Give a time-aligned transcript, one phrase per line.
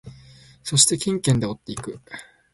[0.63, 2.01] そしてケンケンで追っていく。